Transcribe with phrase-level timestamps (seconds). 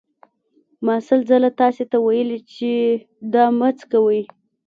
[0.85, 2.71] ما سل ځله تاسې ته ویلي چې
[3.33, 4.21] دا مه څکوئ.